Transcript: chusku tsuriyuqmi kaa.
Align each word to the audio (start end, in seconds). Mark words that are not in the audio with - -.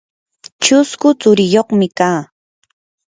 chusku 0.63 1.07
tsuriyuqmi 1.19 1.87
kaa. 1.97 2.19